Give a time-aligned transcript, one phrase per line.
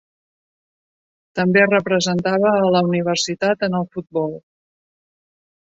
[1.39, 4.39] També representava a la universitat en el futbol.